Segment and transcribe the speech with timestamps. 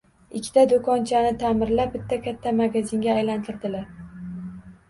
[0.37, 3.85] Ikkita do`konchani ta`mirlab, bitta katta magazinga aylantirdilar